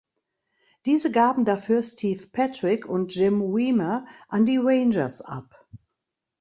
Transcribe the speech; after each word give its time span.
Diese 0.87 1.11
gaben 1.11 1.45
dafür 1.45 1.83
Steve 1.83 2.25
Patrick 2.33 2.87
und 2.87 3.13
Jim 3.13 3.39
Wiemer 3.53 4.07
an 4.29 4.47
die 4.47 4.57
Rangers 4.57 5.21
ab. 5.21 5.67